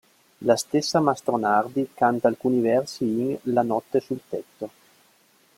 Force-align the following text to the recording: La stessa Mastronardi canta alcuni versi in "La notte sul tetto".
La 0.39 0.55
stessa 0.55 0.99
Mastronardi 0.99 1.87
canta 1.93 2.27
alcuni 2.27 2.59
versi 2.59 3.03
in 3.03 3.37
"La 3.53 3.61
notte 3.61 3.99
sul 3.99 4.19
tetto". 4.27 4.71